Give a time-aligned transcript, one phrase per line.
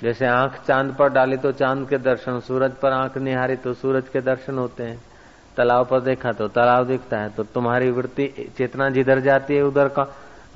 [0.00, 4.08] जैसे आँख चाँद पर डाली तो चाँद के दर्शन, सूरज पर आँख निहारी तो सूरज
[4.08, 5.00] के दर्शन होते हैं।
[5.56, 9.88] तालाब पर देखा तो तालाब दिखता है तो तुम्हारी वृत्ति चेतना जिधर जाती है, उधर
[9.88, 10.06] का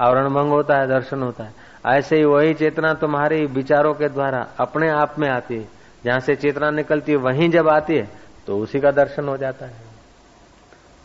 [0.01, 1.55] आवरण भंग होता है, दर्शन होता है।
[1.89, 5.69] ऐसे ही वही चेतना तुम्हारी विचारों के द्वारा अपने आप में आती है।
[6.05, 8.09] जहाँ से चेतना निकलती है, वहीं जब आती है
[8.47, 9.89] तो उसी का दर्शन हो जाता है।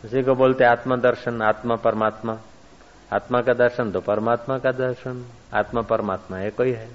[0.03, 2.37] उसी को बोलते आत्मा दर्शन, आत्मा परमात्मा।
[3.11, 6.89] आत्मा का दर्शन तो परमात्मा का दर्शन, आत्मा परमात्मा एक ही है।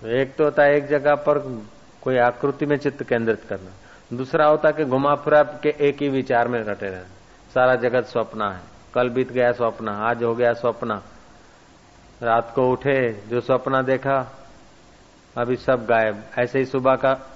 [0.00, 1.62] तो एक तो होता है एक जगह पर
[2.02, 3.70] कोई आकृति में चित्त केंद्रित करना।
[4.16, 7.04] दूसरा होता कि घुमा फिरा के एक ही विचार में रटे रहना।
[7.54, 8.60] सारा जगत स्वप्न है।
[8.94, 11.00] कल बीत गया स्वप्न, आज हो गया स्वप्न।
[12.22, 14.32] रात को उठे, जो स्वप्न देखा,
[15.36, 17.30] अभी सब गायब। ऐसे ही सुबह का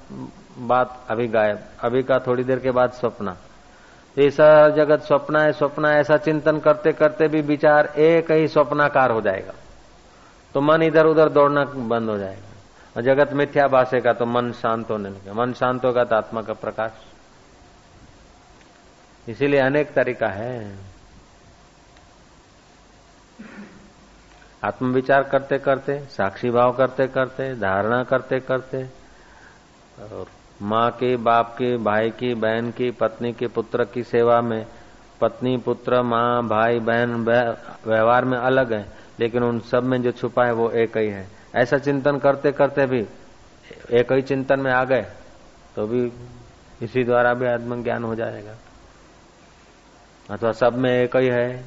[0.59, 3.35] बात अभी गायब। अभी का थोड़ी देर के बाद स्वप्न।
[4.19, 9.21] ऐसा जगत स्वप्न है, स्वप्न ऐसा चिंतन करते करते भी विचार एक ही स्वप्नाकार हो
[9.21, 9.53] जाएगा।
[10.55, 12.54] तो मन इधर उधर दौड़ना बंद हो जाएगा।
[12.97, 16.53] और जगत मिथ्या भाषेगा तो मन शांत होने लगेगा मन शांत होगा तो आत्मा का
[16.53, 16.93] प्रकाश।
[19.29, 20.79] इसीलिए अनेक तरीका है।
[24.65, 28.85] आत्मविचार करते करते, साक्षी भाव करते करते, धारणा करते करते,
[30.03, 30.27] और
[30.63, 34.67] माँ के, बाप के, भाई की, बहन की, पत्नी के, पुत्र की सेवा में
[35.21, 37.15] पत्नी, पुत्र, माँ, भाई, बहन
[37.87, 38.87] व्यवहार में अलग है,
[39.21, 42.87] लेकिन उन सब में जो छुपा है वो एक ही है। ऐसा चिंतन करते करते
[42.87, 43.05] भी
[43.91, 45.03] एक ही चिंतन में आ गए
[45.77, 46.13] तो भी
[46.83, 48.55] इसी द्वारा भी आत्मज्ञान हो जाएगा।
[50.31, 51.65] अथवा सब में एक ही है,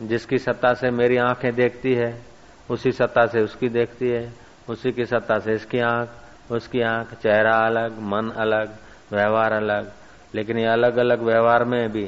[0.00, 2.22] जिसकी सत्ता से मेरी आँखें देखती है,
[2.70, 4.32] उसी सत्ता से उसकी देखती है,
[4.68, 6.08] उसी की सत्ता से इसकी आँख,
[6.52, 8.74] उसकी आँख, चेहरा अलग, मन अलग,
[9.12, 9.92] व्यवहार अलग,
[10.34, 12.04] लेकिन ये अलग अलग व्यवहार में भी,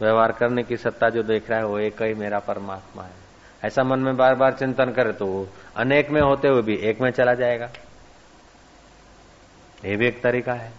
[0.00, 3.20] व्यवहार करने की सत्ता जो देख रहा है, वो एक ही मेरा परमात्मा है।
[3.62, 5.26] ऐसा मन में बार बार चिंतन करे तो
[5.76, 7.70] अनेक में होते हुए भी एक में चला जाएगा।
[9.84, 10.72] ये भी एक तरीका है।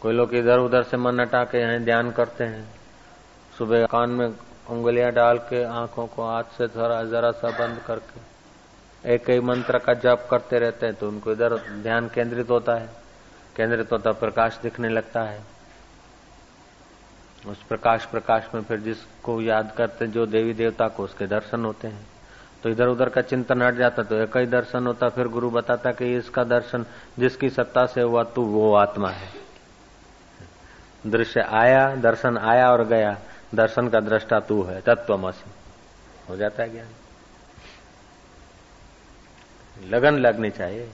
[0.00, 2.68] कोई लोग इधर उधर से मन हटा के यहाँ ध्यान करते हैं।
[3.58, 4.26] सुबह कान में
[4.70, 9.78] उंगलियाँ डाल के आँखों को हाथ से थोड़ा जरा सा बंद करके एक ही मंत्र
[9.78, 12.88] का जप करते रहते हैं तो उनको इधर ध्यान केंद्रित होता है।
[13.56, 15.55] केंद्रित होता प्रकाश दिखने लगता है।
[17.46, 21.88] उस प्रकाश प्रकाश में फिर जिसको याद करते जो देवी देवता को उसके दर्शन होते
[21.88, 22.06] हैं।
[22.62, 25.92] तो इधर उधर का चिंतन हट जाता तो एक ही दर्शन होता फिर गुरु बताता
[25.92, 26.86] कि इसका दर्शन
[27.18, 29.28] जिसकी सत्ता से हुआ, तू वो आत्मा है।
[31.06, 33.18] दृश्य आया, दर्शन आया और गया,
[33.54, 35.50] दर्शन का दृष्टा तू है, तत्वमसी।
[36.28, 36.88] हो जाता है ज्ञान।
[39.88, 40.90] लगन लगनी चाहिए।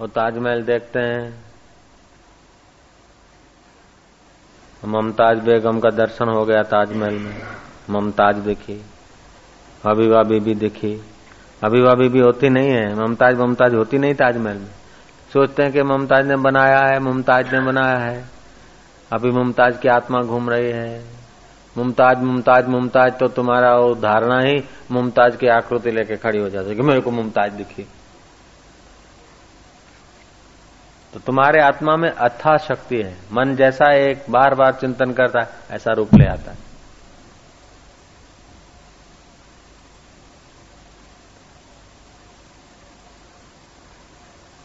[0.00, 1.32] वो ताजमहल देखते हैं।
[4.82, 7.34] ममताज बेगम का दर्शन हो गया ताजमहल में।
[7.90, 8.80] ममताज देखी
[9.86, 10.92] हबीबा बीबी देखी
[11.64, 14.72] हबीबा बीबी होती नहीं है। ममताज ममताज होती नहीं ताजमहल में।
[15.32, 18.24] सोचते हैं कि ममताज ने बनाया है, मुमताज़ ने बनाया है।
[19.10, 21.04] अभी मुमताज़ की आत्मा घूम रही है।
[21.76, 26.68] मुमताज़ मुमताज़ मुमताज़ तो तुम्हारा वो धारणा ही मुमताज़ की आकृति लेके खड़ी हो जाती
[26.68, 27.86] है कि मेरे को मुमताज़ दिखी।
[31.14, 35.48] तो तुम्हारे आत्मा में अथा शक्ति है। मन जैसा एक बार बार चिंतन करता है,
[35.70, 36.70] ऐसा रूप ले आता है।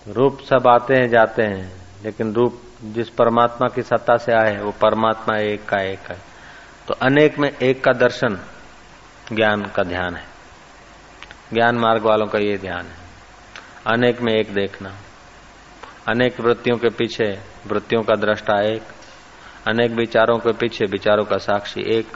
[0.08, 4.72] रूप सब आते हैं, जाते हैं, लेकिन रूप जिस परमात्मा की सत्ता से आए वो
[4.72, 6.18] परमात्मा एक का एक है।
[6.88, 8.40] तो अनेक में एक का दर्शन,
[9.34, 10.24] ज्ञान का ध्यान है।
[11.54, 12.98] ज्ञान मार्ग वालों का ये ध्यान है।
[13.88, 14.96] अनेक में एक देखना।
[16.10, 18.82] अनेक वृत्तियों के पीछे वृत्तियों का दृष्टा एक,
[19.68, 22.08] अनेक विचारों के पीछे विचारों का साक्षी एक,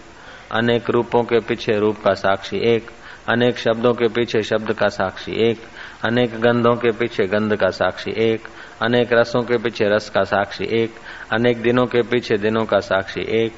[0.51, 2.91] अनेक रूपों के पीछे रूप का साक्षी एक,
[3.29, 5.61] अनेक शब्दों के पीछे शब्द का साक्षी एक,
[6.05, 8.47] अनेक गंधों के पीछे गंध का साक्षी एक,
[8.81, 10.95] अनेक रसों के पीछे रस का साक्षी एक,
[11.33, 13.53] अनेक दिनों के पीछे दिनों का साक्षी एक,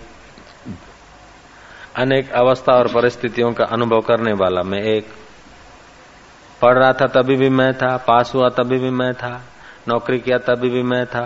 [1.96, 5.08] अनेक अवस्था और परिस्थितियों का अनुभव करने वाला मैं एक।
[6.62, 9.48] पढ़ रहा था तभी भी मैं था, पास हुआ तभी भी मैं था।
[9.88, 11.26] नौकरी किया तभी भी मैं था।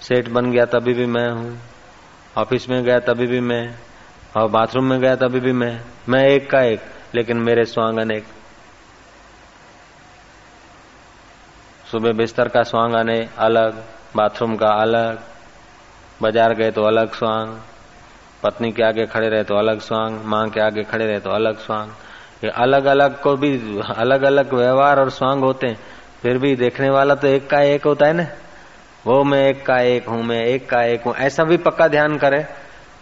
[0.00, 1.58] सेठ बन गया तभी भी मैं हूँ।
[2.36, 3.74] ऑफ़िस में गया तभी भी मैं।
[4.36, 6.80] और बाथरूम में गया तभी भी मैं। मैं एक का एक,
[7.14, 8.24] लेकिन मेरे स्वांग अनेक
[11.86, 13.82] सुबह बिस्तर का स्वांग अने अलग,
[14.16, 15.18] बाथरूम का अलग,
[16.22, 17.56] बाज़ार गए तो अलग स्वांग,
[18.42, 21.58] पत्नी के आगे खड़े रहे तो अलग स्वांग, माँ के आगे खड़े रहे तो अलग
[21.58, 21.90] स्वांग।
[22.44, 25.78] ये अलग अलग को भी अलग अलग व्यवहार और स्वांग होते हैं।
[26.26, 28.24] फिर भी देखने वाला तो एक का एक होता है ना?
[29.04, 32.16] वो मैं एक का एक हूँ, मैं एक का एक हूँ, ऐसा भी पक्का ध्यान
[32.18, 32.44] करे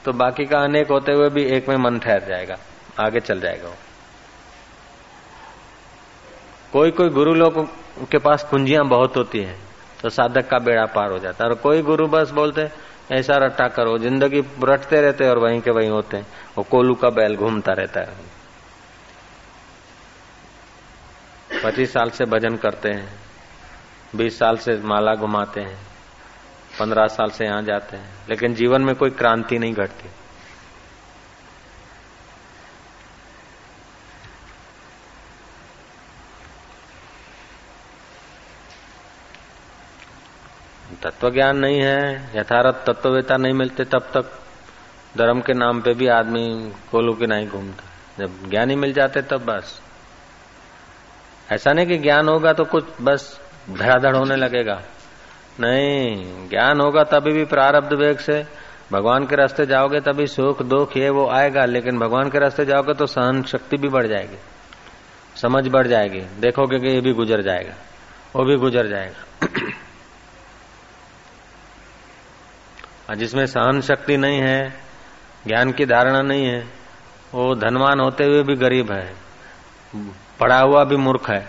[0.04, 2.56] तो बाकी का अनेक होते हुए भी एक में मन ठहर जाएगा,
[3.00, 3.74] आगे चल जाएगा वो।
[6.72, 7.64] कोई कोई गुरु लोग
[8.10, 9.56] के पास कुंजियाँ बहुत होती है
[10.02, 12.68] तो साधक का बेड़ा पार हो जाता है, और कोई गुरु बस बोलते
[13.12, 17.10] ऐसा रट्टा करो, ज़िंदगी रटते रहते और वहीं के वहीं होते हैं। वो कोलू का
[17.12, 18.32] बैल घूमता रहता है।
[21.64, 23.12] पच्चीस साल से भजन करते हैं,
[24.16, 25.78] बीस साल से माला घुमाते हैं,
[26.80, 30.08] पंद्रह साल से यहाँ जाते हैं, लेकिन जीवन में कोई क्रांति नहीं घटती।
[41.02, 44.38] तत्व ज्ञान नहीं है, यथारथ तत्ववेता नहीं मिलते तब तक
[45.18, 47.84] धर्म के नाम पे भी आदमी कोलू के नहीं घूमता।
[48.18, 49.80] जब ज्ञानी मिल जाते तब बस।
[51.52, 54.82] ऐसा नहीं कि ज्ञान होगा तो कुछ बस धड़ाधड़ होने लगेगा।
[55.60, 58.46] नहीं, ज्ञान होगा तभी भी प्रारब्ध वेग से।
[58.92, 62.94] भगवान के रास्ते जाओगे तभी सुख दुख ये वो आएगा, लेकिन भगवान के रास्ते जाओगे
[62.94, 64.38] तो सहन शक्ति भी बढ़ जाएगी।
[65.36, 67.74] समझ बढ़ जाएगी। देखोगे कि ये भी गुजर जाएगा।
[68.36, 69.46] वो भी गुजर जाएगा।
[73.10, 74.68] और जिसमें सहन शक्ति नहीं है,
[75.46, 76.60] ज्ञान की धारणा नहीं है,
[77.34, 79.14] वो धनवान होते हुए भी गरीब है।
[80.40, 81.48] पढ़ा हुआ भी मूर्ख है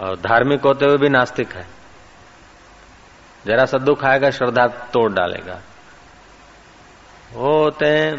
[0.00, 1.66] और धार्मिक होते हुए भी नास्तिक है।
[3.46, 5.60] जरा सा दुख आएगा, श्रद्धा तोड़ डालेगा।
[7.32, 8.14] वो होते हैं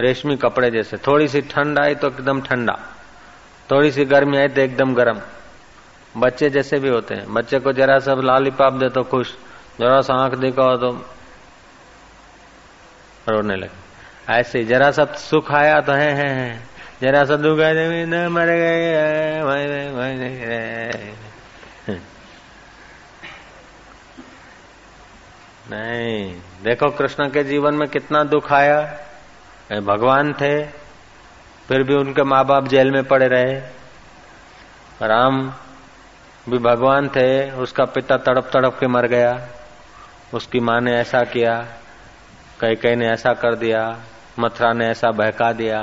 [0.00, 2.74] रेशमी कपड़े जैसे। थोड़ी सी ठंड आई तो एकदम ठंडा।
[3.70, 5.20] थोड़ी सी गर्मी आई तो एकदम गर्म।
[6.16, 9.34] बच्चे जैसे भी होते हैं। बच्चे को जरा सा लालीपाप दे तो खुश।
[9.80, 10.90] जरा सा आँख दिखाओ तो
[13.28, 13.81] रोने लगे।
[14.32, 16.60] ऐसे जरा सा सुख आया तो है, है, है।
[17.02, 18.82] जरा सा दुख आया तो न मर गए
[25.70, 28.80] नहीं देखो कृष्ण के जीवन में कितना दुख आया।
[29.82, 30.62] भगवान थे
[31.68, 33.54] फिर भी उनके माँ बाप जेल में पड़े रहे।
[35.02, 35.42] राम
[36.48, 39.32] भी भगवान थे उसका पिता तड़प तड़प के मर गया।
[40.34, 41.54] उसकी माँ ने ऐसा किया
[42.60, 43.82] कई कई ने ऐसा कर दिया।
[44.38, 45.82] मथुरा ने ऐसा बहका दिया।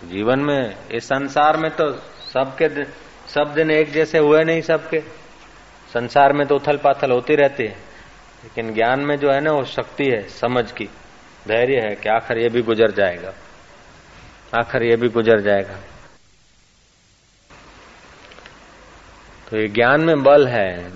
[0.00, 1.92] तो जीवन में, इस संसार में तो
[2.34, 2.84] सबके
[3.30, 5.00] सब दिन एक जैसे हुए नहीं सबके।
[5.94, 7.90] संसार में तो उथल पाथल होती रहती है।
[8.44, 10.84] लेकिन ज्ञान में जो है ना, वो शक्ति है, समझ की।
[11.48, 13.32] धैर्य है कि आखिर ये भी गुजर जाएगा।
[14.58, 15.76] आखिर ये भी गुजर जाएगा।
[19.50, 20.90] तो ये ज्ञान में बल है।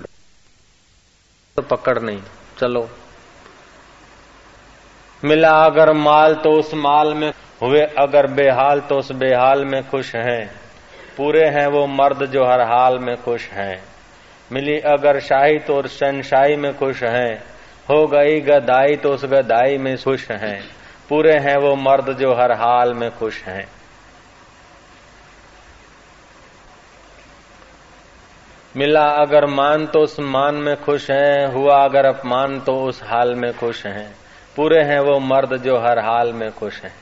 [1.55, 2.21] तो पकड़ नहीं।
[2.59, 2.89] चलो।
[5.25, 10.15] मिला अगर माल तो उस माल में, हुए अगर बेहाल तो उस बेहाल में खुश
[10.15, 10.51] हैं।
[11.17, 13.83] पूरे हैं वो मर्द जो हर हाल में खुश हैं।
[14.51, 17.43] मिली अगर शाही तो उस शनशाही में खुश हैं।
[17.89, 20.63] हो गई गदाई तो उस गदाई में खुश हैं।
[21.09, 23.67] पूरे हैं वो मर्द जो हर हाल में खुश हैं।
[28.77, 33.35] मिला अगर मान तो उस मान में खुश हैं। हुआ अगर अपमान तो उस हाल
[33.35, 34.24] में खुश हैं।
[34.55, 36.95] पूरे हैं वो मर्द जो हर हाल में खुश हैं।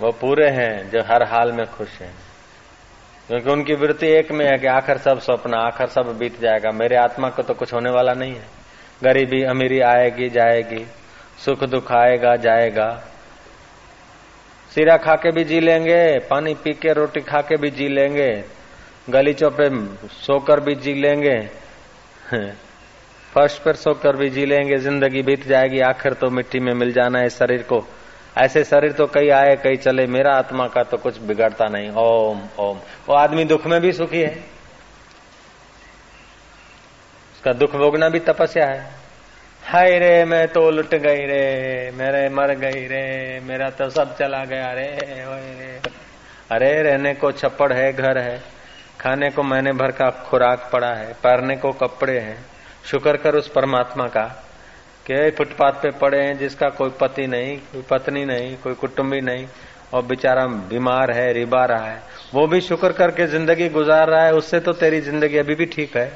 [0.00, 2.14] वो पूरे हैं जो हर हाल में खुश हैं।
[3.28, 6.96] क्योंकि उनकी वृत्ति एक में है कि आखिर सब स्वप्न आखिर सब बीत जाएगा। मेरे
[6.96, 8.46] आत्मा को तो कुछ होने वाला नहीं है।
[9.02, 10.86] गरीबी अमीरी आएगी, जाएगी।
[11.44, 13.04] सुख दुख आएगा, जाएगा।
[14.74, 18.44] सिरा खा के भी जी लेंगे, पानी पी के रोटी खा के भी जी लेंगे।
[19.10, 19.68] गलीचों पे
[20.08, 21.60] सोकर भी जी लेंगे।
[23.34, 27.18] फर्श पर सोकर भी जी लेंगे, ज़िंदगी बीत जाएगी, आखिर तो मिट्टी में मिल जाना
[27.18, 27.88] है शरीर को।
[28.38, 32.42] ऐसे शरीर तो कई आए, कई चले, मेरा आत्मा का तो कुछ बिगड़ता नहीं। ओम
[32.58, 34.34] ओम। वो आदमी दुख में भी सुखी है।
[37.34, 39.00] उसका दुख भोगना भी तपस्या है।
[39.64, 44.44] हाय रे, मैं तो लुट गई रे, मेरे मर गई रे, मेरा तो सब चला
[44.44, 44.86] गया रे।
[46.50, 48.59] अरे, रहने को छप्पड़ है, घर है।
[49.00, 52.44] खाने को महीने भर का खुराक पड़ा है पहनने को कपड़े हैं।
[52.84, 54.24] शुक्र कर उस परमात्मा का
[55.06, 59.46] कि फुटपाथ पे पड़े हैं जिसका कोई पति नहीं, कोई पत्नी नहीं, कोई कुटुंबी नहीं
[59.94, 62.02] और बेचारा बीमार है, रिबा रहा है।
[62.34, 65.96] वो भी शुक्र करके ज़िंदगी गुजार रहा है, उससे तो तेरी ज़िंदगी अभी भी ठीक
[65.96, 66.12] है।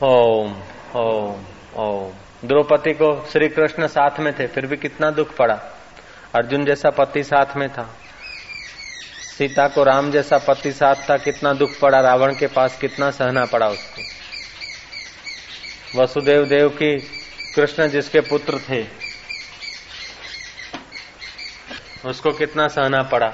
[0.00, 0.54] ओम
[0.96, 1.44] ओम
[1.76, 5.58] ओम। द्रौपदी को श्री कृष्ण साथ में थे, फिर भी कितना दुख पड़ा।
[6.34, 7.88] अर्जुन जैसा पति साथ में था।
[9.40, 13.44] सीता को राम जैसा पति साथ था, कितना दुख पड़ा, रावण के पास कितना सहना
[13.44, 14.02] पड़ा उसको।
[16.02, 16.98] वसुदेव देव की
[17.54, 18.86] कृष्ण जिसके पुत्र थे,
[22.08, 23.28] उसको कितना सहना पड़ा।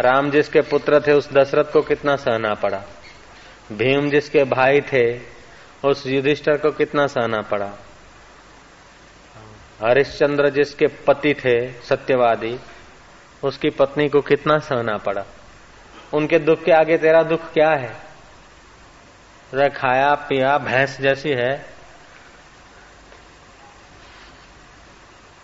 [0.00, 2.82] राम जिसके पुत्र थे, उस दशरथ को कितना सहना पड़ा।
[3.72, 5.18] भीम जिसके भाई थे,
[5.88, 7.70] उस युधिष्ठर को कितना सहना पड़ा।
[9.82, 12.58] हरिश्चंद्र जिसके पति थे, सत्यवादी
[13.44, 15.24] उसकी पत्नी को कितना सहना पड़ा?
[16.14, 17.94] उनके दुख के आगे तेरा दुख क्या है?
[19.52, 21.54] खाया, पिया, भैंस जैसी है।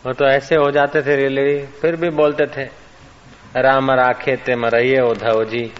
[0.05, 2.65] वो तो ऐसे हो जाते थे रिलेवी फिर भी बोलते थे,
[3.57, 5.73] राम राखे ते मरिये उधव जी।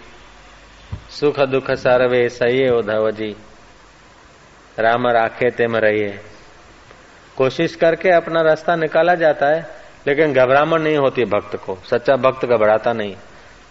[1.09, 3.35] सुख दुख सर्वे सही उधव जी।
[4.79, 6.19] राम राखे ते मरिये
[7.37, 12.45] कोशिश करके अपना रास्ता निकाला जाता है। लेकिन घबराहट नहीं होती भक्त को। सच्चा भक्त
[12.45, 13.15] घबराता नहीं।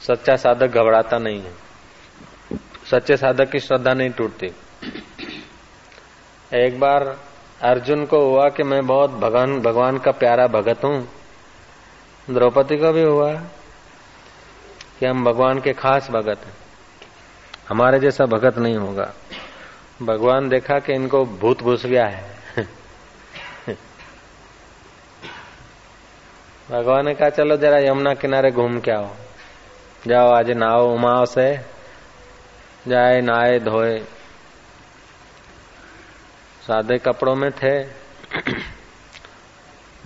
[0.00, 1.52] सच्चा साधक घबराता नहीं है।
[2.90, 4.46] सच्चे साधक की श्रद्धा नहीं टूटती।
[6.54, 7.18] एक बार
[7.62, 11.08] अर्जुन को हुआ कि मैं बहुत भगवान भगवान का प्यारा भगत हूँ।
[12.30, 13.32] द्रौपदी को भी हुआ
[15.00, 16.54] कि हम भगवान के खास भगत हैं।
[17.68, 19.12] हमारे जैसा भगत नहीं होगा।
[20.02, 22.37] भगवान देखा कि इनको भूत घुस गया है।
[26.70, 29.10] भगवान ने कहा, चलो जरा यमुना किनारे घूम के आओ।
[30.06, 31.60] जाओ, आज नहाओ उमाओ से
[32.88, 34.02] जाए, नहाए, धोए।
[36.66, 37.84] सादे कपड़ों में थे।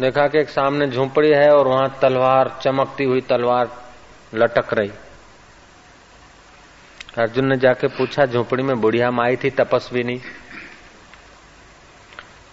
[0.01, 3.69] देखा कि एक सामने झोंपड़ी है और वहाँ तलवार, चमकती हुई तलवार
[4.35, 4.93] लटक रही।
[7.19, 10.21] अर्जुन ने जाके पूछा, झोपड़ी में बुढ़िया माई थी तपस्वी नहीं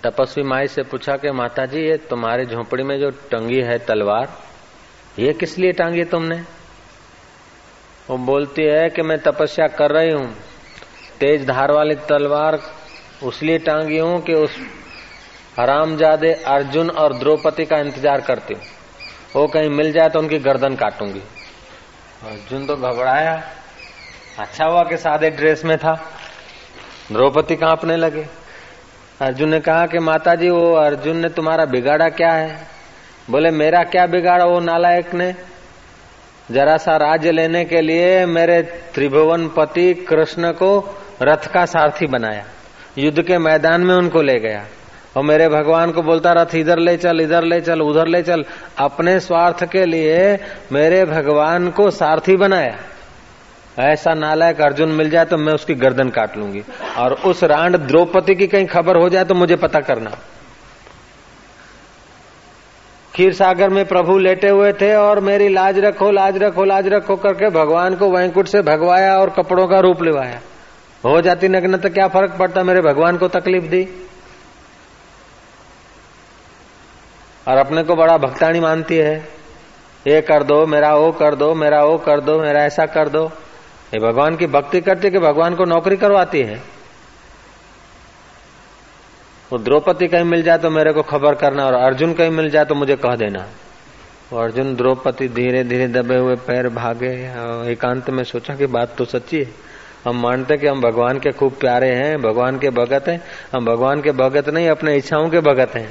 [0.03, 4.29] तपस्वी माई से पूछा कि माता जी ये तुम्हारे झोपड़ी में जो टंगी है तलवार,
[5.19, 6.35] ये किस लिए टांगी तुमने?
[8.09, 10.33] वो बोलती है कि, मैं तपस्या कर रही हूँ।
[11.19, 12.59] तेज धार वाली तलवार
[13.23, 14.55] उसलिए टांगी हूँ कि उस
[15.59, 18.61] हरामजादे अर्जुन और द्रौपदी का इंतज़ार करती हूँ।
[19.35, 21.19] वो कहीं मिल जाए तो उनकी गर्दन काटूँगी।
[22.25, 23.41] अर्जुन तो घबराया।
[24.39, 25.93] अच्छा हुआ कि सादे ड्रेस में था।
[27.11, 28.27] द्रौपदी कांपने लगे।
[29.21, 32.67] अर्जुन ने कहा कि माता जी वो अर्जुन ने तुम्हारा बिगाड़ा क्या है?
[33.29, 35.35] बोले, मेरा क्या बिगाड़ा वो नालायक ने?
[36.51, 38.61] जरा सा राज्य लेने के लिए मेरे
[38.95, 42.45] त्रिभुवन पति कृष्ण को रथ का सारथी बनाया।
[42.97, 44.65] युद्ध के मैदान में उनको ले गया।
[45.17, 48.45] और मेरे भगवान को बोलता, रथ इधर ले चल, इधर ले चल, उधर ले चल।
[48.77, 50.39] अपने स्वार्थ के लिए
[50.71, 52.77] मेरे भगवान को सारथी बनाया।
[53.79, 56.63] ऐसा नालायक अर्जुन मिल जाए तो मैं उसकी गर्दन काट लूँगी।
[56.97, 60.17] और उस रांड द्रौपदी की कहीं खबर हो जाए तो मुझे पता करना।
[63.13, 67.15] खीर सागर में प्रभु लेटे हुए थे और मेरी लाज रखो लाज रखो लाज रखो
[67.15, 70.39] करके भगवान को वैंकुट से भगवाया और कपड़ों का रूप लिवाया।
[71.03, 72.63] हो जाती नग्न तो क्या फ़र्क पड़ता?
[72.63, 73.83] मेरे भगवान को तकलीफ़ दी।
[77.47, 79.17] और अपने को बड़ा भक्तानी मानती है।
[80.05, 83.31] ये कर दो, मेरा वो कर दो, मेरा वो कर दो, मेरा ऐसा कर दो।
[83.93, 86.61] ये भगवान की भक्ति करती कि भगवान को नौकरी करवाती है।
[89.51, 92.65] वो द्रौपदी कहीं मिल जाए तो मेरे को खबर करना और अर्जुन कहीं मिल जाए
[92.65, 93.45] तो मुझे कह देना।
[94.31, 97.09] वो अर्जुन द्रौपदी धीरे धीरे दबे हुए पैर भागे
[97.71, 99.47] एकांत में सोचा कि बात तो सच्ची है।
[100.05, 103.21] हम मानते कि हम भगवान के खूब प्यारे हैं, भगवान के भगत हैं।
[103.53, 105.89] हम भगवान के भगत नहीं, अपने इच्छाओं के भगत हैं।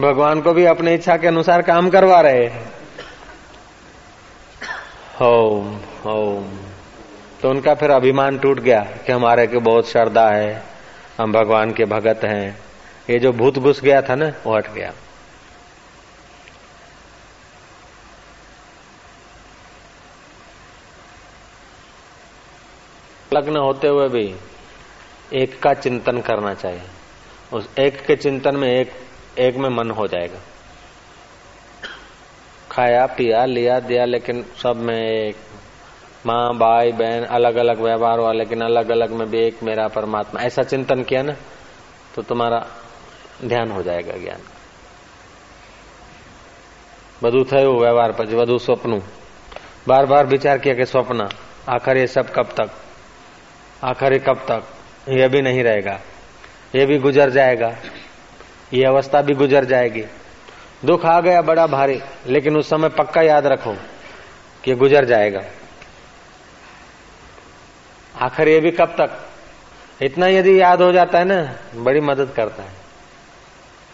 [0.00, 2.64] भगवान को भी अपने इच्छा के अनुसार काम करवा रहे हैं।
[5.20, 6.46] होम होम
[7.44, 10.62] तो उनका फिर अभिमान टूट गया कि हमारे के बहुत श्रद्धा है,
[11.20, 12.58] हम भगवान के भगत हैं।
[13.10, 14.92] ये जो भूत घुस गया था ना, वो हट गया।
[23.32, 24.36] लग्न होते हुए भी
[25.32, 26.82] एक का चिंतन करना चाहिए।
[27.52, 28.92] उस एक के चिंतन में एक
[29.38, 30.40] एक में मन हो जाएगा।
[32.70, 35.36] खाया, पिया, लिया, दिया, लेकिन सब में एक
[36.25, 40.41] माँ भाई बहन अलग अलग व्यवहार हुआ लेकिन अलग अलग में भी एक मेरा परमात्मा
[40.41, 41.35] ऐसा चिंतन किया ना
[42.15, 42.65] तो तुम्हारा
[43.45, 44.41] ध्यान हो जाएगा ज्ञान
[47.21, 48.91] બધું થયું व्यवहार પછી બધું स्वप्न
[49.87, 51.27] बार बार विचार किया कि स्वप्न
[51.69, 52.69] आखिर ये सब कब तक
[53.81, 54.61] आखिर ये कब तक
[55.11, 55.95] ये भी नहीं रहेगा
[56.75, 57.69] ये भी गुजर जाएगा
[58.73, 60.03] ये अवस्था भी गुजर जाएगी
[60.85, 63.73] दुख आ गया बड़ा भारी लेकिन उस समय पक्का याद रखो
[64.63, 65.41] कि गुजर जाएगा
[68.14, 69.18] आखिर ये भी कब तक?
[70.00, 72.72] इतना यदि याद हो जाता है ना बड़ी मदद करता है।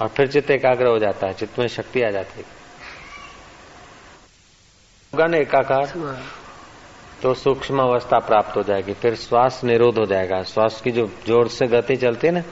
[0.00, 2.46] और फिर चित्त एकाग्र हो जाता है चित्त में शक्ति आ जाती है।
[5.12, 5.92] होगा ना एकाकार?
[7.22, 11.48] तो सूक्ष्म अवस्था प्राप्त हो जाएगी फिर श्वास निरोध हो जाएगा। श्वास की जो ज़ोर
[11.48, 12.42] से गति चलती है ना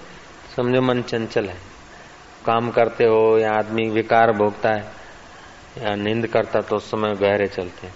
[0.56, 1.56] समझो मन चंचल है।
[2.46, 4.84] काम करते हो या आदमी विकार भोगता है
[5.78, 7.94] या नींद करता तो उस समय गहरे चलते हैं।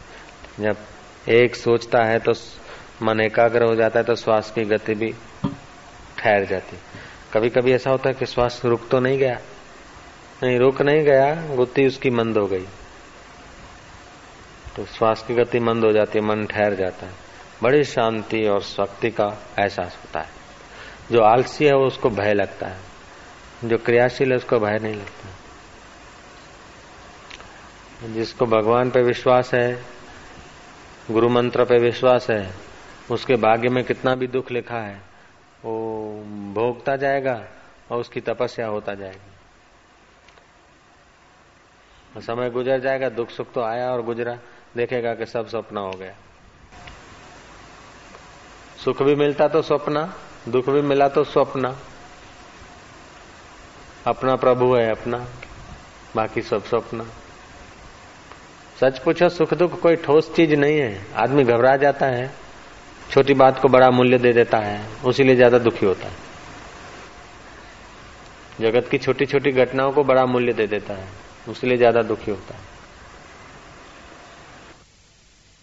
[0.61, 0.77] जब
[1.29, 2.33] एक सोचता है तो
[3.03, 5.15] मन एकाग्र हो जाता है तो श्वास की गति भी
[6.19, 6.77] ठहर जाती
[7.33, 9.39] कभी कभी ऐसा होता है कि श्वास रुक तो नहीं गया,
[10.43, 12.67] नहीं रुक नहीं गया गुत्ती उसकी मंद हो गई।
[14.77, 17.13] तो श्वास की गति मंद हो जाती है, मन ठहर जाता है।
[17.63, 20.31] बड़ी शांति और शक्ति का एहसास होता है।
[21.13, 22.81] जो आलसी है, वो उसको भय लगता है।
[23.65, 25.29] जो क्रियाशील है, उसको भय नहीं लगता
[28.09, 29.83] जिसको भगवान पे विश्वास है,
[31.11, 32.72] गुरु मंत्र पे विश्वास है
[33.11, 34.97] उसके भाग्य में कितना भी दुख लिखा है,
[35.65, 36.13] वो
[36.55, 37.45] भोगता जाएगा
[37.91, 39.31] और उसकी तपस्या होता जाएगी।
[42.21, 44.39] समय गुजर जाएगा दुख सुख तो आया और गुजरा,
[44.77, 46.15] देखेगा कि सब सपना हो गया।
[48.85, 50.13] सुख भी मिलता तो स्वप्न,
[50.49, 51.77] दुख भी मिला तो स्वप्न।
[54.07, 55.27] अपना प्रभु है अपना,
[56.17, 57.07] बाकी सब स्वप्न।
[58.81, 62.42] सच पूछो सुख दुख कोई ठोस चीज़ नहीं है। आदमी घबरा जाता है।
[63.13, 66.31] छोटी बात को बड़ा मूल्य दे देता है उसीलिए ज़्यादा दुखी होता है।
[68.61, 71.09] जगत की छोटी छोटी घटनाओं को बड़ा मूल्य दे देता है
[71.49, 72.71] उसलिए ज़्यादा दुखी होता है।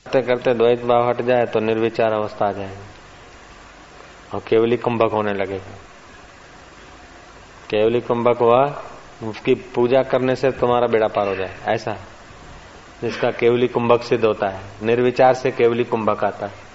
[0.05, 2.87] करते करते द्वैत भाव हट जाए तो निर्विचार अवस्था आ जाएगी,
[4.33, 5.75] और केवली कुंभक होने लगेगा।
[7.69, 8.63] केवली कुंभक हुआ,
[9.23, 11.97] उसकी पूजा करने से तुम्हारा बेड़ा पार हो जाए, ऐसा।
[13.01, 16.67] जिसका केवली कुंभक सिद्ध होता है, निर्विचार से केवली कुंभक आता है।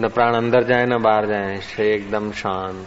[0.00, 2.86] न प्राण अंदर जाए, न बाहर जाए शरीर एकदम शांत।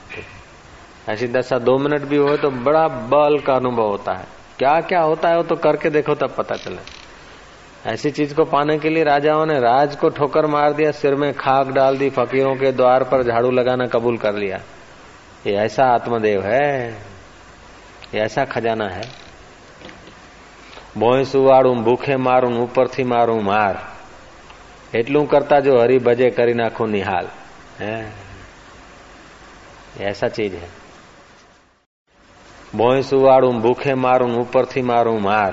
[1.09, 4.25] ऐसी दशा दो मिनट भी हो तो बड़ा बल का अनुभव होता है।
[4.59, 6.97] क्या क्या होता है वो तो करके देखो तब पता चले।
[7.89, 11.33] ऐसी चीज़ को पाने के लिए राजाओं ने राज को ठोकर मार दिया, सिर में
[11.33, 14.57] खाक डाल दी, फकीरों के द्वार पर झाड़ू लगाना कबूल कर लिया।
[15.47, 16.91] ये ऐसा आत्मदेव है।
[18.15, 19.01] ये ऐसा खजाना है।
[20.97, 23.96] भोय सुड़ू भूखे मारू, ऊपर थी मारू, मार।
[24.92, 27.26] એટલું કરતા जो हरी भजे करी नाखू निहाल
[27.80, 27.96] है
[30.02, 30.68] ऐसा चीज है
[32.72, 35.52] ભોંય સુવાડું ભૂખે મારું ઉપરથી મારું માર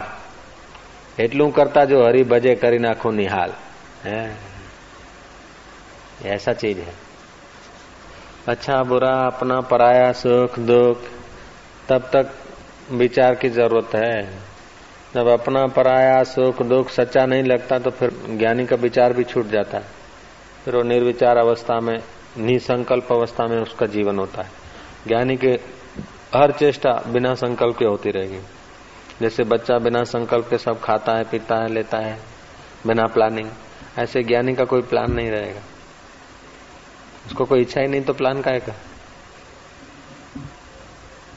[1.17, 3.53] એટલું કરતા जो हरी भजे करी नाखू निहाल
[4.05, 4.19] है
[6.27, 6.93] ऐसा चीज है
[8.47, 11.09] अच्छा बुरा अपना पराया सुख दुख
[11.89, 12.31] तब तक
[12.93, 14.15] विचार की जरूरत है
[15.14, 19.46] जब अपना पराया, सुख, दुख सच्चा नहीं लगता तो फिर ज्ञानी का विचार भी छूट
[19.46, 19.84] जाता है।
[20.64, 21.98] फिर वो निर्विचार अवस्था में,
[22.38, 24.50] निसंकल्प अवस्था में उसका जीवन होता है।
[25.06, 25.58] ज्ञानी के
[26.36, 28.38] हर चेष्टा बिना संकल्प के होती रहेगी।
[29.20, 32.18] जैसे बच्चा बिना संकल्प के सब खाता है, पीता है, लेता है,
[32.86, 33.50] बिना प्लानिंग
[33.98, 35.60] ऐसे ज्ञानी का कोई प्लान नहीं रहेगा।
[37.26, 38.50] उसको कोई इच्छा ही नहीं तो प्लान का?
[38.50, 38.93] है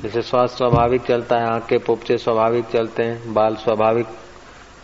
[0.04, 4.06] जैसे श्वास स्वाभाविक चलता है, आँख के पोपचे स्वाभाविक चलते हैं, बाल स्वाभाविक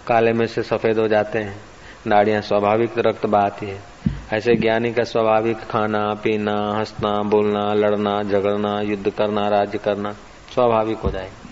[0.07, 1.61] काले में से सफ़ेद हो जाते हैं,
[2.07, 3.81] नाड़ियाँ स्वाभाविक रक्त बहाती है।
[4.33, 10.15] ऐसे ज्ञानी का स्वाभाविक खाना, पीना, हंसना, बोलना, लड़ना, झगड़ना, युद्ध करना, राज्य करना
[10.53, 11.47] स्वाभाविक हो जाएगा।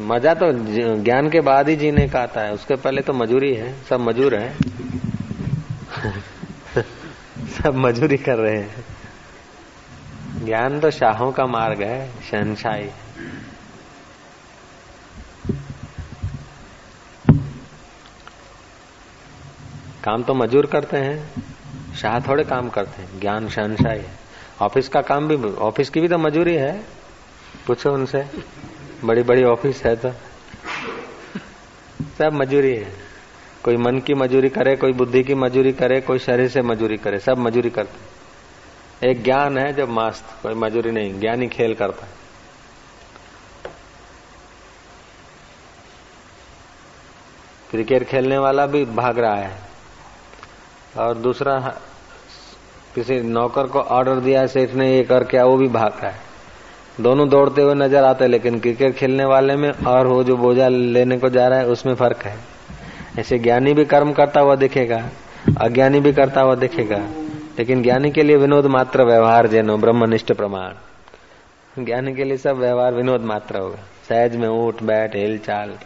[0.00, 0.52] मज़ा तो
[1.02, 4.34] ज्ञान के बाद ही जीने का आता है, उसके पहले तो मजूरी है, सब मजूर
[4.34, 4.58] है।
[7.62, 8.95] सब मजूरी कर रहे हैं।
[10.46, 12.88] ज्ञान तो शाहों का मार्ग है, शहनशाही।
[20.04, 21.44] काम तो मजूर करते हैं,
[21.94, 24.10] शाह थोड़े काम करते हैं, ज्ञान शहनशाही है।
[24.60, 26.84] ऑफ़िस का काम भी, ऑफ़िस की भी तो मजूरी है,
[27.66, 28.24] पूछो उनसे
[29.04, 30.10] बड़ी बड़ी ऑफ़िस है तो।
[32.18, 32.92] सब मजूरी है।
[33.64, 37.18] कोई मन की मजूरी करे, कोई बुद्धि की मजूरी करे, कोई शरीर से मजूरी करे,
[37.18, 38.15] सब मजूरी करते हैं।
[39.04, 42.12] एक ज्ञान है जब मस्त कोई मजूरी नहीं, ज्ञानी खेल करता है।
[47.70, 49.58] क्रिकेट खेलने वाला भी भाग रहा है।
[50.98, 51.58] और दूसरा,
[52.94, 56.20] किसी नौकर को ऑर्डर दिया सेठ ने ये कर क्या, वो भी भाग रहा है।
[57.00, 60.68] दोनों दौड़ते हुए नज़र आते हैं, लेकिन क्रिकेट खेलने वाले में और वो जो बोझा
[60.68, 62.38] लेने को जा रहा है, उसमें फ़र्क है।
[63.18, 65.08] ऐसे ज्ञानी भी कर्म करता हुआ दिखेगा,
[65.60, 67.25] अज्ञानी भी करता हुआ दिखेगा।
[67.58, 72.94] लेकिन ज्ञानी के लिए विनोद मात्र व्यवहार जेनो ब्रह्मनिष्ठ प्रमाण। ज्ञानी के लिए सब व्यवहार
[72.94, 75.78] विनोद मात्र होगा सहज में उठ बैठ हिल, चाल।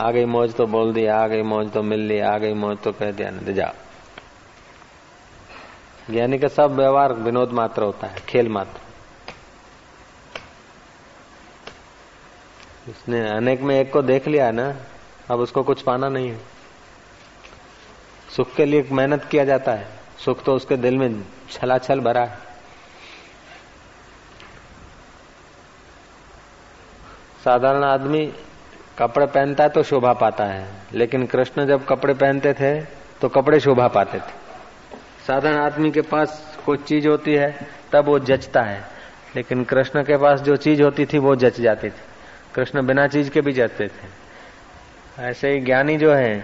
[0.00, 2.78] आ गई मौज तो बोल दी, आ गई मौज तो मिल ली आ गई मौज
[2.78, 3.72] तो कह दिया नहीं जाओ।
[6.10, 8.80] ज्ञानी का सब व्यवहार विनोद मात्र होता है, खेल मात्र।
[12.90, 14.74] उसने अनेक में एक को देख लिया ना,
[15.30, 16.40] अब उसको कुछ पाना नहीं है।
[18.36, 22.46] सुख के लिए मेहनत किया जाता है। सुख तो उसके दिल में छलाछल भरा है।
[27.44, 28.26] साधारण आदमी
[28.98, 32.80] कपड़े पहनता है तो शोभा पाता है, लेकिन कृष्ण जब कपड़े पहनते थे
[33.20, 34.32] तो कपड़े शोभा पाते थे।
[35.26, 38.82] साधारण आदमी के पास कोई चीज़ होती है, तब वो जचता है,
[39.36, 42.02] लेकिन कृष्ण के पास जो चीज़ होती थी वो जच जाती थी।
[42.54, 46.38] कृष्ण बिना चीज़ के भी जचते थे। ऐसे ही ज्ञानी जो है,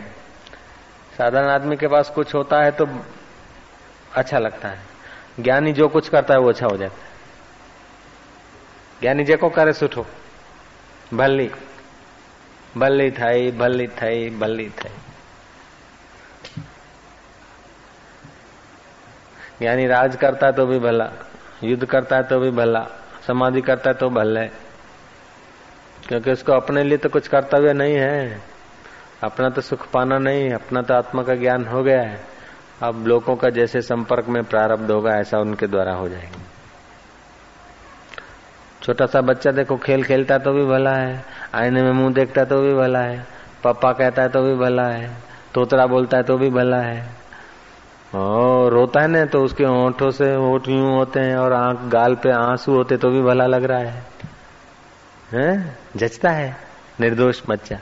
[1.19, 2.87] साधारण आदमी के पास कुछ होता है तो
[4.15, 4.79] अच्छा लगता है।
[5.41, 7.15] ज्ञानी जो कुछ करता है वो अच्छा हो जाता है।
[9.01, 10.07] ज्ञानी जेको करे सुठो।
[11.15, 11.51] भली
[12.77, 14.91] भली थई भली थई भली थई।
[19.59, 21.11] ज्ञानी राज करता तो भी भला,
[21.65, 22.87] युद्ध करता है तो भी भला,
[23.27, 24.47] समाधि करता है तो भले।
[26.09, 28.43] क्योंकि उसको अपने लिए तो कुछ कर्तव्य नहीं है।
[29.23, 32.34] अपना तो सुख पाना नहीं, अपना तो आत्मा का ज्ञान हो गया है।
[32.83, 36.41] अब लोगों का जैसे संपर्क में प्रारब्ध होगा, ऐसा उनके द्वारा हो जाएगा।
[38.83, 42.61] छोटा सा बच्चा देखो, खेल खेलता तो भी भला है, आईने में मुँह देखता तो
[42.61, 43.27] भी भला है,
[43.65, 45.17] पापा कहता है तो भी भला है,
[45.55, 47.25] तोतरा बोलता है तो भी भला है।
[48.15, 52.15] और रोता है ना तो उसके होठों से होठ यूँ होते हैं और आँख, गाल
[52.15, 54.07] पे आँसू होते तो भी भला लग रहा है।
[55.33, 55.79] हैं?
[55.97, 56.57] जचता है?
[57.01, 57.79] निर्दोष बच्चा,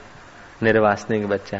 [0.63, 1.59] निर्वासनिक बच्चा।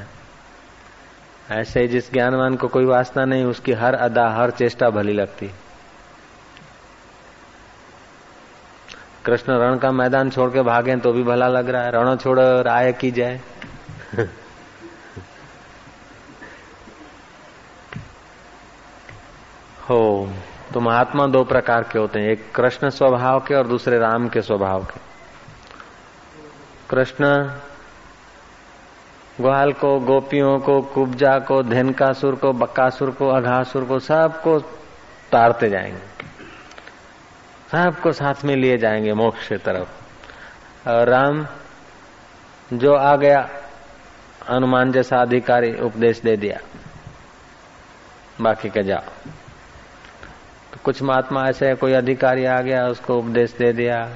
[1.52, 5.52] ऐसे जिस ज्ञानवान को कोई वासना नहीं, उसकी हर अदा, हर चेष्टा भली लगती।
[9.26, 12.40] कृष्ण रण का मैदान छोड़ के भागे तो भी भला लग रहा है। रण छोड़
[12.40, 13.42] राय की जाए।
[19.90, 20.34] हो
[20.74, 24.42] तो महात्मा दो प्रकार के होते हैं। एक कृष्ण स्वभाव के और दूसरे राम के
[24.42, 25.00] स्वभाव के।
[26.90, 27.52] कृष्ण
[29.42, 34.60] ग्वाल को, गोपियों को, कुब्जा को, धनकासुर को, बक्कासुर को, अघासुर को, सबको
[35.32, 36.14] तारते जाएँगे।
[37.72, 39.88] सबको साथ में लिए जाएँगे मोक्ष की तरफ़।
[40.90, 41.48] और राम
[42.74, 43.50] जो आ गया,
[44.50, 46.58] हनुमान जैसा अधिकारी उपदेश दे दिया,
[48.42, 49.30] बाकी के जाओ।
[50.74, 54.10] तो कुछ महात्मा ऐसे कोई अधिकारी आ गया, उसको उपदेश दे दिया।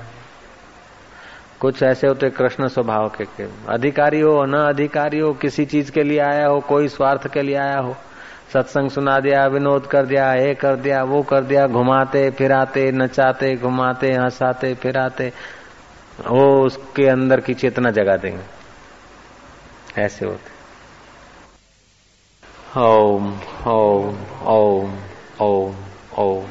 [1.59, 6.03] कुछ ऐसे होते कृष्ण स्वभाव के, के। अधिकारी हो न अधिकारी हो किसी चीज़ के
[6.03, 7.95] लिए आया हो कोई स्वार्थ के लिए आया हो
[8.53, 13.55] सत्संग सुना दिया विनोद कर दिया ये कर दिया वो कर दिया घुमाते फिराते नचाते
[13.55, 15.33] घुमाते हंसाते फिराते
[16.27, 18.45] वो उसके अंदर की चेतना जगा देंगे।
[20.01, 20.57] ऐसे होते।
[22.79, 24.97] ओम ओम ओम
[25.41, 25.75] ओम
[26.19, 26.45] ओम।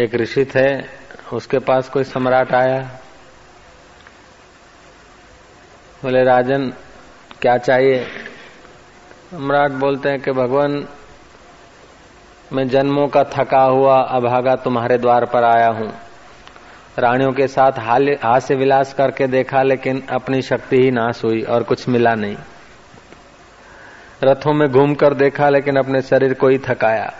[0.00, 0.82] एक ऋषि थे,
[1.32, 2.82] उसके पास कोई सम्राट आया।
[6.02, 6.72] बोले, राजन,
[7.42, 8.04] क्या चाहिए?
[9.30, 10.88] सम्राट बोलते हैं कि, भगवान,
[12.52, 15.94] मैं जन्मों का थका हुआ अभागा तुम्हारे द्वार पर आया हूँ।
[16.98, 17.72] रानियों के साथ
[18.24, 22.36] हास्य विलास करके देखा, लेकिन अपनी शक्ति ही नाश हुई और कुछ मिला नहीं।
[24.24, 27.12] रथों में घूमकर देखा, लेकिन अपने शरीर को ही थकाया।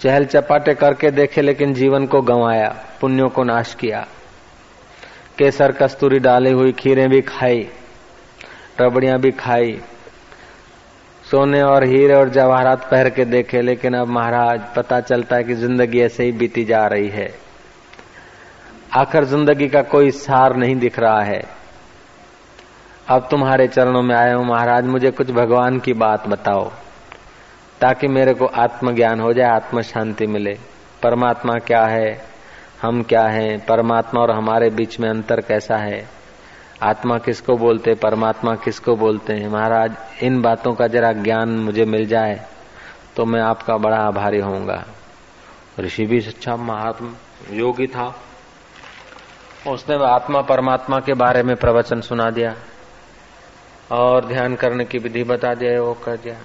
[0.00, 2.68] चहल चपाटे करके देखे लेकिन जीवन को गंवाया,
[3.00, 4.06] पुण्यों को नाश किया।
[5.38, 7.66] केसर कस्तूरी डाली हुई खीरें भी खाई,
[8.80, 9.78] रबड़ियाँ भी खाई,
[11.24, 15.54] सोने और हीरे और जवाहरात पहर के देखे, लेकिन अब महाराज पता चलता है कि
[15.54, 17.30] ज़िंदगी ऐसे ही बीती जा रही है।
[18.96, 21.42] आखिर ज़िंदगी का कोई सार नहीं दिख रहा है।
[23.08, 26.70] अब तुम्हारे चरणों में आए हूँ महाराज, मुझे कुछ भगवान की बात बताओ।
[27.80, 30.58] ताकि मेरे को आत्मज्ञान हो जाए आत्म शांति मिले।
[31.02, 32.26] परमात्मा क्या है?
[32.82, 33.58] हम क्या हैं?
[33.66, 36.08] परमात्मा और हमारे बीच में अंतर कैसा है?
[36.82, 39.48] आत्मा किसको बोलते, परमात्मा किसको बोलते हैं?
[39.48, 42.40] महाराज, इन बातों का जरा ज्ञान मुझे मिल जाए
[43.16, 44.84] तो मैं आपका बड़ा आभारी होऊँगा।
[45.80, 47.14] ऋषि भी अच्छा महात्मा
[47.52, 48.14] योगी था।
[49.66, 52.54] उसने आत्मा परमात्मा के बारे में प्रवचन सुना दिया
[53.90, 56.36] और ध्यान करने की विधि बता दिया, वो कर दिया।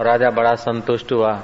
[0.00, 1.42] राजा बड़ा संतुष्ट हुआ।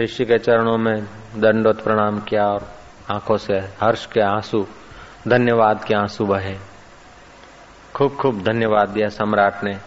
[0.00, 1.02] ऋषि के चरणों में
[1.36, 2.72] दंडोत प्रणाम किया और
[3.10, 4.66] आँखों से हर्ष के आँसू,
[5.28, 6.56] धन्यवाद के आँसू बहे।
[7.94, 9.78] खूब खूब धन्यवाद दिया सम्राट ने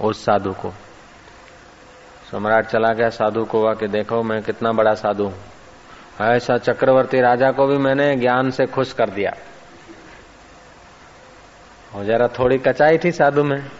[0.00, 0.70] उस साधु को।
[2.32, 5.40] सम्राट चला गया साधु को हुआ कि देखो मैं कितना बड़ा साधु हूँ।
[6.20, 9.32] ऐसा चक्रवर्ती राजा को भी मैंने ज्ञान से खुश कर दिया।
[11.94, 13.70] और जरा थोड़ी कचाई थी साधु में।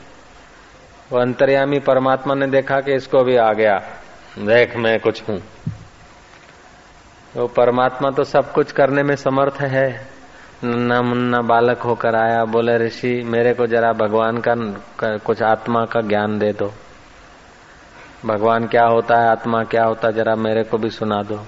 [1.12, 3.78] वो अंतर्यामी परमात्मा ने देखा कि इसको भी आ गया।
[4.38, 5.42] देख मैं कुछ हूँ।
[7.36, 10.06] वो परमात्मा तो सब कुछ करने में समर्थ है।
[10.64, 14.54] नन्ना मुन्ना बालक होकर आया, बोले, ऋषि, मेरे को जरा भगवान का
[15.18, 16.72] कुछ आत्मा का ज्ञान दे दो।
[18.26, 21.44] भगवान क्या होता है, आत्मा क्या होता है, जरा मेरे को भी सुना दो।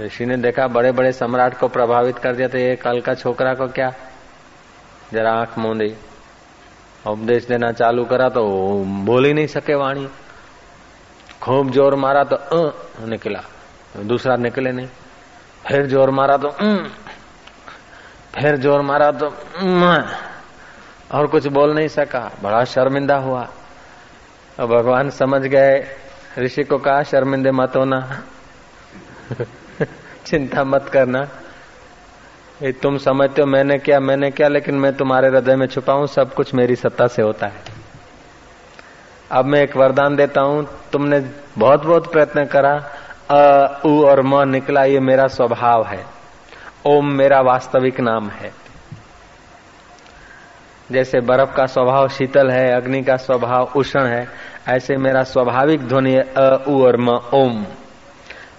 [0.00, 3.54] ऋषि ने देखा बड़े बड़े सम्राट को प्रभावित कर दिया तो ये कल का छोकरा
[3.54, 3.92] को क्या?
[5.12, 5.94] जरा आँख मूंदी
[7.06, 8.42] उपदेश देना चालू करा तो
[9.04, 10.06] बोल ही नहीं सके वाणी
[11.42, 13.42] खूब ज़ोर मारा तो अ निकला
[14.04, 14.88] दूसरा निकले नहीं
[15.64, 16.50] फिर ज़ोर मारा तो
[18.34, 19.28] फिर ज़ोर मारा तो
[21.10, 23.48] और कुछ बोल नहीं सका बड़ा शर्मिंदा हुआ
[24.58, 25.72] और भगवान समझ गए
[26.38, 28.00] ऋषि को कहा शर्मिंदे मत होना
[30.26, 31.26] चिंता मत करना
[32.62, 36.06] ये तुम समझते हो मैंने क्या मैंने क्या, लेकिन मैं तुम्हारे हृदय में छुपा हूँ,
[36.06, 37.62] सब कुछ मेरी सत्ता से होता है।
[39.30, 41.20] अब मैं एक वरदान देता हूँ, तुमने
[41.58, 42.90] बहुत बहुत प्रयत्न करा,
[43.30, 46.06] अ, उ और म निकला, ये मेरा स्वभाव है।
[46.86, 48.52] ओम मेरा वास्तविक नाम है।
[50.92, 54.28] जैसे बर्फ़ का स्वभाव शीतल है, अग्नि का स्वभाव उष्ण है,
[54.68, 57.62] ऐसे मेरा स्वाभाविक ध्वनि है, अ, उ और म, ओम।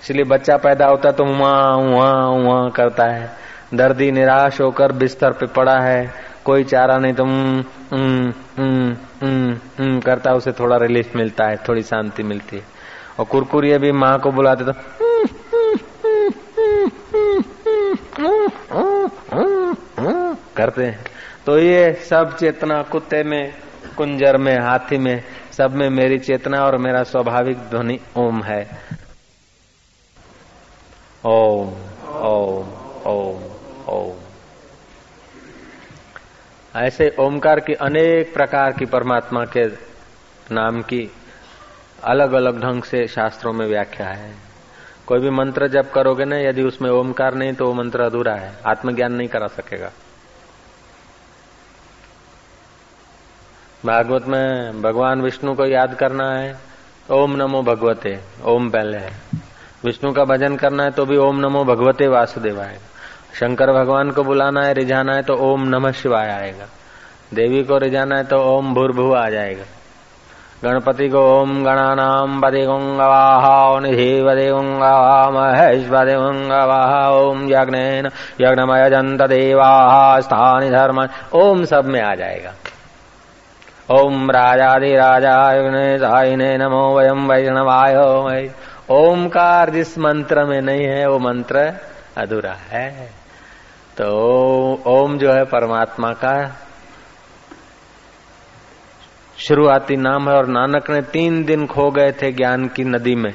[0.03, 3.41] इसलिए बच्चा पैदा होता तो वहाँ वहाँ वहाँ करता है।
[3.73, 6.13] दर्दी निराश होकर बिस्तर पे पड़ा है।
[6.45, 7.63] कोई चारा नहीं तो उम,
[9.99, 12.63] करता उसे थोड़ा रिलीफ मिलता है थोड़ी शांति मिलती है।
[13.19, 14.71] और कुरकुरिये भी माँ को बुलाते तो
[20.55, 21.05] करते हैं।
[21.45, 23.53] तो ये सब चेतना कुत्ते में
[23.97, 28.69] कुंजर में हाथी में सब में मेरी चेतना और मेरा स्वाभाविक ध्वनि ओम है।
[31.25, 31.73] ओम
[32.07, 32.67] ओम
[33.07, 34.17] ओम। ओम।
[36.75, 39.65] ऐसे ओमकार की अनेक प्रकार की परमात्मा के
[40.51, 41.11] नाम की
[42.03, 44.35] अलग अलग ढंग से शास्त्रों में व्याख्या है।
[45.07, 48.53] कोई भी मंत्र जब करोगे ना, यदि उसमें ओमकार नहीं तो वो मंत्र अधूरा है।
[48.65, 49.91] आत्मज्ञान नहीं करा सकेगा।
[53.85, 56.59] भागवत में भगवान विष्णु को याद करना है,
[57.11, 59.13] ओम नमो भगवते, ओम पहले है।
[59.85, 62.79] विष्णु का भजन करना है तो भी ओम नमो भगवते वासुदेवाय।
[63.39, 66.65] शंकर भगवान को बुलाना है, रिझाना है तो ओम नमः शिवाय आएगा।
[67.33, 69.65] देवी को रिझाना है तो ओम भूर्भुव आ जाएगा।
[70.63, 73.45] गणपति को ओम गणानाम बदे गुंगवाह
[73.79, 77.77] निधि बदे गुंगवाह महेश बदे गुंगवाह ओम यज्ञ
[78.41, 82.53] यज्ञमय जंत देवाह स्थानी धर्म, ओम सब में आ जाएगा।
[83.91, 87.95] ओम राजादि राजाय नमो वयम वैष्णवाय
[88.91, 91.73] ओमकार जिस मंत्र में नहीं है, वो मंत्र
[92.17, 93.20] अधूरा है।
[93.97, 94.05] तो
[94.87, 96.33] ओम जो है परमात्मा का
[99.37, 103.33] शुरुआती नाम है और नानक ने तीन दिन खो गए थे ज्ञान की नदी में।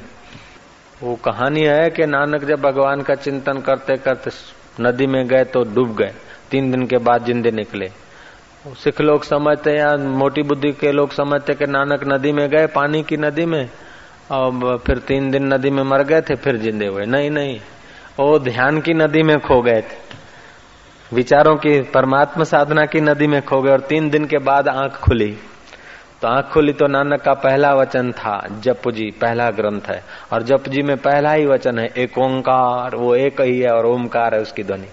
[1.03, 4.31] वो कहानी है कि नानक जब भगवान का चिंतन करते करते
[4.81, 6.13] नदी में गए तो डूब गए,
[6.51, 7.89] तीन दिन के बाद जिंदे निकले।
[8.75, 13.03] सिख लोग समझते या मोटी बुद्धि के लोग समझते कि नानक नदी में गए, पानी
[13.03, 13.69] की नदी में
[14.31, 17.59] और फिर तीन दिन नदी में मर गए थे, फिर जिंदे हुए। नहीं नहीं,
[18.19, 20.16] वो ध्यान की नदी में खो गए थे।
[21.13, 24.93] विचारों की, परमात्मा साधना की नदी में खो गए और तीन दिन के बाद आँख
[24.93, 25.39] खुली।
[26.23, 30.43] तो आँख खुली तो नानक का पहला वचन था जप जी पहला ग्रंथ है। और
[30.43, 34.35] जप जी में पहला ही वचन है, एक ओंकार, वो एक ही है और ओंकार
[34.35, 34.89] है उसकी ध्वनि।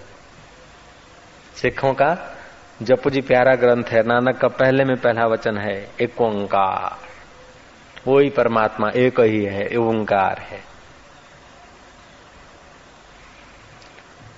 [1.54, 2.36] सिखों का
[2.82, 6.96] जप जी प्यारा ग्रंथ है, नानक का पहले में पहला वचन है, एक ओंकार।
[8.06, 10.73] वो ही परमात्मा, एक ही है ओंकार है।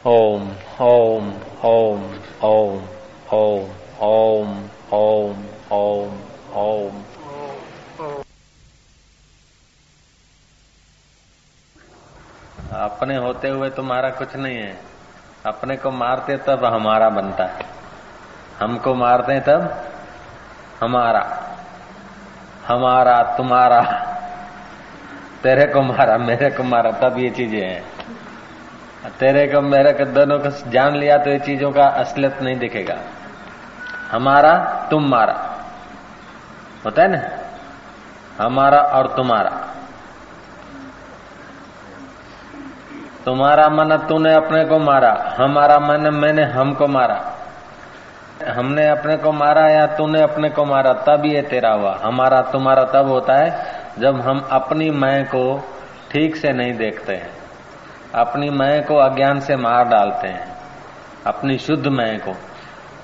[0.06, 2.84] ओम ओम ओम ओम
[3.32, 6.20] ओम ओम ओम ओम
[6.54, 7.02] ओम
[12.72, 14.78] अपने होते हुए तुम्हारा कुछ नहीं है।
[15.46, 17.66] अपने को मारते तब हमारा बनता है।
[18.58, 19.90] हमको मारते हैं तब
[20.80, 21.42] हमारा।
[22.66, 23.82] हमारा, तुम्हारा।
[25.42, 27.84] तेरे को मारा, मेरे को मारा, तब ये चीज़ें हैं।
[29.04, 32.96] तेरे को, मेरे को दोनों को जान लिया तो ये चीज़ों का असलियत नहीं दिखेगा।
[34.10, 35.56] हमारा तुम मारा
[36.84, 37.20] होता है ना?
[38.44, 39.50] हमारा और तुम्हारा।
[43.24, 47.32] तुम्हारा मन, तूने अपने को मारा। हमारा मन, मैंने हमको मारा।
[48.48, 52.84] हमने अपने को मारा या तूने अपने को मारा, तब ये तेरा हुआ। हमारा, तुम्हारा
[52.84, 53.66] तब होता है
[53.98, 55.74] जब हम अपनी मैं को
[56.10, 57.45] ठीक से नहीं देखते हैं।
[58.14, 60.56] अपनी मैं को अज्ञान से मार डालते हैं,
[61.26, 62.32] अपनी शुद्ध मैं को।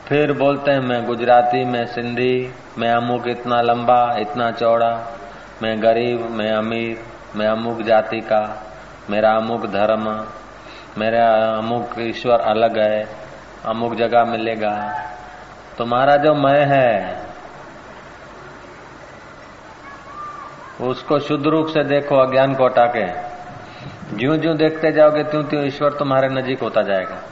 [0.08, 5.18] फिर बोलते हैं, मैं गुजराती, मैं सिंधी, मैं अमुक इतना लंबा, इतना चौड़ा,
[5.62, 7.04] मैं गरीब, मैं अमीर,
[7.36, 8.62] मैं अमुक जाति का,
[9.10, 10.26] मेरा अमुक धर्म,
[10.98, 13.08] मेरा अमुक ईश्वर अलग है,
[13.64, 15.02] अमुक जगह मिलेगा।
[15.78, 17.22] तुम्हारा जो मैं है,
[20.80, 23.31] उसको शुद्ध रूप से देखो, अज्ञान को हटा के।
[24.12, 27.22] ज्यो ज्यो देखते जाओगे त्यों त्यों ईश्वर तुम्हारे नजीक होता जाएगा।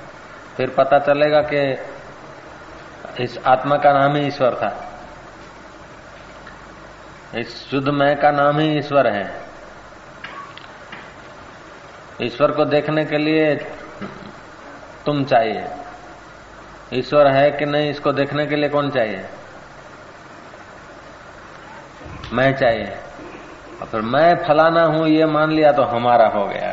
[0.57, 1.79] फिर पता चलेगा कि
[3.25, 5.01] इस आत्मा का नाम ही ईश्वर था।
[7.39, 9.41] इस शुद्ध मय का नाम ही ईश्वर है।
[12.23, 13.55] ईश्वर को देखने के लिए
[15.07, 15.65] तुम चाहिए।
[16.93, 19.25] ईश्वर है कि नहीं, इसको देखने के लिए कौन चाहिए?
[22.33, 22.97] मैं चाहिए।
[23.81, 26.73] और फिर मैं फलाना हूँ ये मान लिया तो हमारा हो गया।